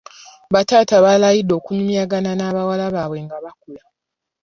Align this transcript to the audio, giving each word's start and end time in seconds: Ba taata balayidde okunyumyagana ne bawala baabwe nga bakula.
Ba 0.53 0.61
taata 0.67 0.97
balayidde 1.05 1.53
okunyumyagana 1.59 2.31
ne 2.35 2.47
bawala 2.55 2.85
baabwe 2.95 3.19
nga 3.25 3.37
bakula. 3.43 3.83